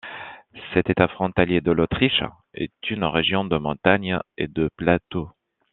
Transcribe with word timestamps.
Cet 0.73 0.89
État 0.89 1.07
frontalier 1.07 1.61
de 1.61 1.71
l’Autriche 1.71 2.23
est 2.55 2.73
une 2.89 3.03
région 3.03 3.45
de 3.45 3.55
montagnes 3.59 4.17
et 4.35 4.47
de 4.47 4.67
plateaux. 4.75 5.29